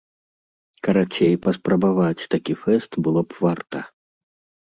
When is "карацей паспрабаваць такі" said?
0.87-2.53